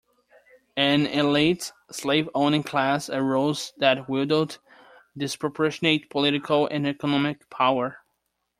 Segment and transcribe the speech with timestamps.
[0.77, 4.57] An elite slave-owning class arose that wielded
[5.15, 7.99] disproportionate political and economic power.